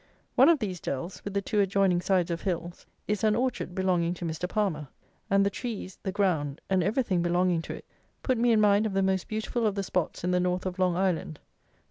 One 0.33 0.49
of 0.49 0.57
these 0.57 0.79
dells 0.79 1.23
with 1.23 1.35
the 1.35 1.43
two 1.43 1.59
adjoining 1.59 2.01
sides 2.01 2.31
of 2.31 2.41
hills 2.41 2.87
is 3.07 3.23
an 3.23 3.35
orchard 3.35 3.75
belonging 3.75 4.15
to 4.15 4.25
Mr. 4.25 4.49
PALMER, 4.49 4.87
and 5.29 5.45
the 5.45 5.51
trees, 5.51 5.99
the 6.01 6.11
ground, 6.11 6.59
and 6.71 6.83
everything 6.83 7.21
belonging 7.21 7.61
to 7.61 7.75
it, 7.75 7.85
put 8.23 8.39
me 8.39 8.51
in 8.51 8.59
mind 8.59 8.87
of 8.87 8.93
the 8.93 9.03
most 9.03 9.27
beautiful 9.27 9.67
of 9.67 9.75
the 9.75 9.83
spots 9.83 10.23
in 10.23 10.31
the 10.31 10.39
North 10.39 10.65
of 10.65 10.79
Long 10.79 10.95
Island. 10.95 11.39